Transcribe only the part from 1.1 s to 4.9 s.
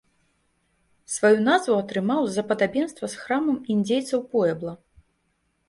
Сваю назву атрымаў з-за падабенства з храмам індзейцаў-пуэбла.